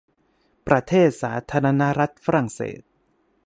[0.67, 2.81] ประเทศสาธารณรัฐฝรั่งเศส